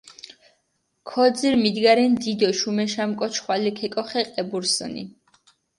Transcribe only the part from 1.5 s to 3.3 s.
მიგდენი დიდი ოშუმეშამი